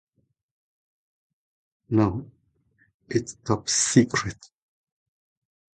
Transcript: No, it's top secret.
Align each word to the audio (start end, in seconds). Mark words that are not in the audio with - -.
No, 1.91 2.25
it's 3.07 3.35
top 3.45 3.69
secret. 3.69 4.49